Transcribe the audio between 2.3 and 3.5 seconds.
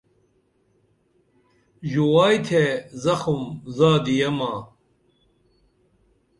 تھے زخم